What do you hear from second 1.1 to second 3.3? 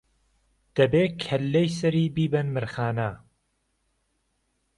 کهللەی سەری بیبەن مرخانه